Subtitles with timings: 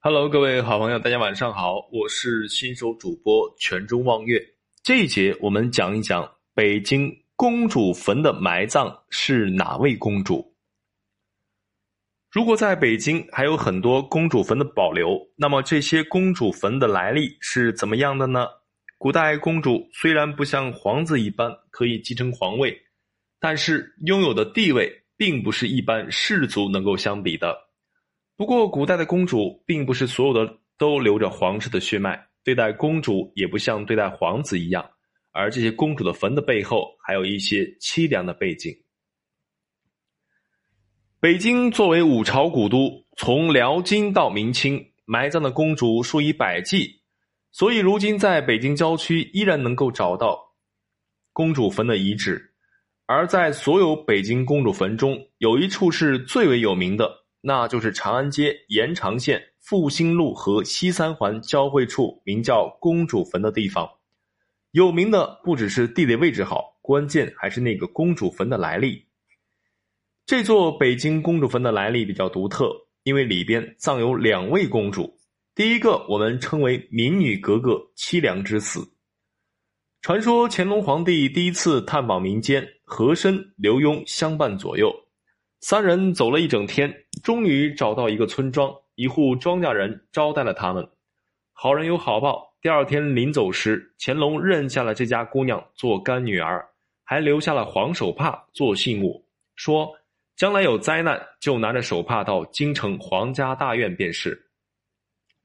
[0.00, 4.40] Hello，各位好朋友，大家晚上好，我是新手主播泉中望月。
[4.84, 10.54] 这一节我们讲一讲北京公主坟的埋葬是哪位公主。
[12.30, 18.46] 如果在北京还有很多公主坟的保留，那么这些公主坟的来历是怎么样的呢？
[18.98, 22.80] 古代公主虽然不像皇子一般可以继承皇位，
[23.40, 27.67] 但是拥有的地位并不是一般士族能够相比的。
[28.38, 34.88] 不过，古代的公主并不是所有的都流着皇室的血脉，对待公主也不像对待皇子一样。
[35.32, 38.72] 而这些公主的坟的背后，还有一些凄凉的背景。
[41.18, 47.00] 北京作为五朝古都，从辽金到明清，埋葬的公主数以百计，
[47.50, 50.38] 所以如今在北京郊区依然能够找到
[51.32, 52.54] 公主坟的遗址。
[53.06, 57.26] 而在所有北京公主坟中，有一处是最为有名的。
[57.48, 63.88] 那就是长安街延长线复兴路和西三环交汇处，名叫公主坟的地方。
[64.72, 69.02] 有名的不只是地理位置好，关键还是那个公主坟的来历。
[70.26, 72.70] 这座北京公主坟的来历比较独特，
[73.02, 75.18] 因为里边葬有两位公主。
[75.54, 78.86] 第一个我们称为民女格格凄凉之死。
[80.02, 84.94] 传说乾隆皇帝第一次探访民间，和珅、刘墉相伴左右。
[85.60, 90.88] 三人走了一整天，终于找到一个村庄，一户庄稼人招待了他们。
[91.52, 96.64] 好人有好报，第二天临走时，乾隆认下了这家姑娘做干女儿，
[97.02, 99.92] 还留下了黄手帕做信物，说
[100.36, 104.40] 将来有灾难就拿着手帕到京城皇家大院便是。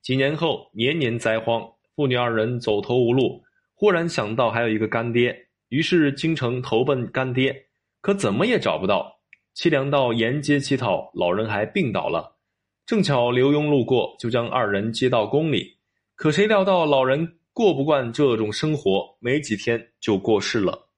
[0.03, 7.66] 几年后，年年灾荒，父女二人走投无路，忽然想到还有一个干爹，于是京城投奔干爹，
[8.00, 9.12] 可怎么也找不到。
[9.56, 12.38] 凄凉到沿街乞讨，老人还病倒了。
[12.86, 15.78] 正巧刘墉路过，就将二人接到宫里。
[16.16, 20.90] 可谁料到老人过不惯这种生活，没几天就过世了。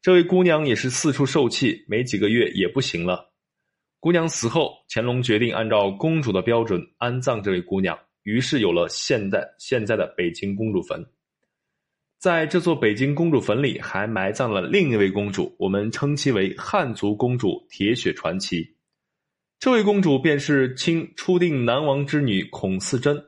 [0.00, 3.32] 这位姑娘也是四处受气，没几个月也不行了。
[4.00, 11.04] 姑娘死后，乾隆决定按照公主的标准安葬这位姑娘，于是有了现在现在的北京公主坟。
[12.18, 18.76] 在这座北京公主坟里，还埋葬了另一位公主，我们称其为汉族公主铁血传奇。
[19.58, 23.22] 这位公主便是清初定南王之女孔四贞。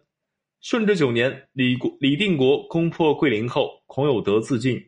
[0.63, 4.83] 顺治九年，李国李定国攻破桂林后，孔有德自尽，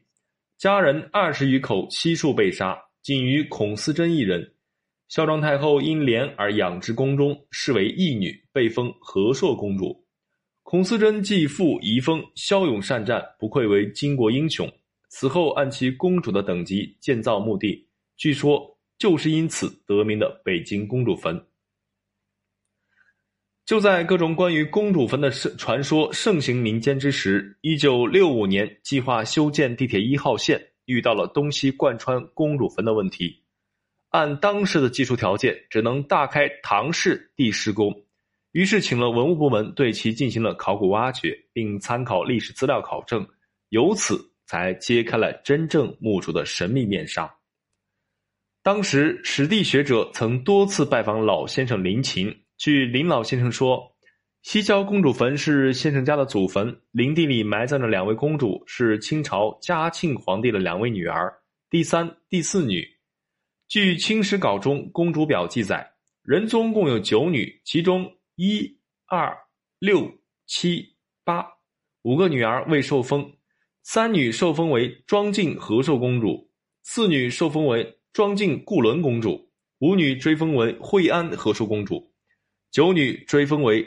[0.57, 4.55] 家人二十余口悉数被杀，仅余孔四贞一人。
[5.09, 10.08] 孝庄太后因怜而养之宫中，视为义女，被封和硕公主。
[10.71, 14.71] 孔思贞继父遗风，骁勇善战，不愧为巾帼英雄。
[15.09, 21.43] 此后按其公主的等级建造墓地，据说就是因此得名的北京公主坟。
[23.65, 33.43] 就在各种关于公主坟的传说盛行民间之时，一九六五年计划修建地铁一号线，遇到了东西贯穿公主坟的问题。
[34.11, 38.05] 按当时的技术条件，只能大开唐式地施工。
[38.53, 43.27] 于是，请了文物部门对其进行了考古挖掘，并参考历史资料考证，
[43.69, 47.33] 由此才揭开了真正墓主的神秘面纱。
[48.63, 53.95] 当时，史地学者曾多次拜访老先生林琴，据林老先生说，
[54.43, 61.33] 西郊公主坟是先生家的祖坟，林地里埋葬着两位公主，是清朝嘉庆皇帝的两位女儿，
[61.69, 62.83] 第三、第四女。
[63.69, 65.87] 据《清史稿》中公主表记载，
[66.23, 68.11] 仁宗共有九女，其中。
[68.41, 69.37] 一、二、
[69.81, 70.09] 六、
[70.47, 70.95] 七、
[71.25, 71.45] 八，
[72.03, 73.33] 五个女儿未受封，
[73.83, 76.49] 三女受封为庄敬和寿公主，
[76.85, 79.51] 四女受封为庄敬固伦公主，
[79.81, 82.13] 五女追封为惠安和寿公主，
[82.71, 83.85] 九女追封为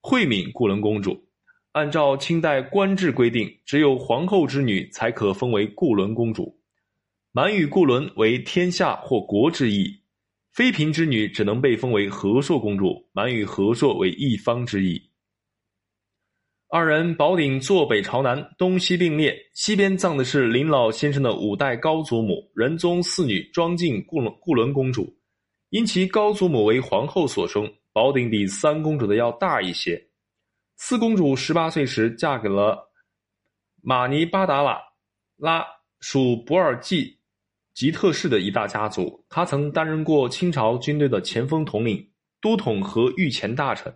[0.00, 1.24] 惠敏固伦公主。
[1.70, 6.60] 按照清代官制规定，只有皇后之女才可封为固伦公主。
[7.30, 10.01] 满语固伦为天下或国之意。
[10.52, 15.00] 妃嫔之女只能被封为和硕公主，满语和硕为一方之意。
[16.68, 25.14] 二人宝顶坐北朝南，东西并列，西边葬的是林老先生的五代高祖母仁宗四女庄敬固伦固伦公主，
[25.70, 30.02] 因其高祖母为皇后所生，宝顶比三公主的要大一些。
[30.76, 32.90] 四公主十八岁时嫁给了
[33.82, 34.78] 马尼巴达瓦
[35.36, 35.64] 拉
[36.00, 37.21] 属博尔济。
[37.74, 39.24] 吉特氏的一大家族。
[39.28, 42.10] 他曾担任过清朝军队的前锋统领
[42.40, 43.92] 都统和御前大臣。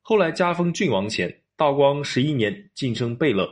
[0.00, 3.48] 后来加封郡王衔道光十一年晋升贝勒。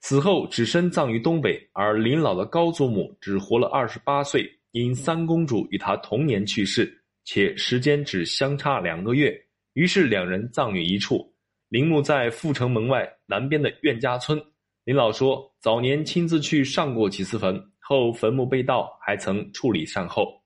[0.00, 9.34] 此后只身葬于东北而林老的高祖母只活了二十八岁因三公主与他同年去世且时间只相差两个月。
[9.74, 11.32] 于是两人葬于一处。
[11.68, 14.40] 陵墓在阜成门外南边的苑家村。
[14.84, 20.38] 林老说早年亲自去上过几次坟后坟墓被盗还曾处理善后。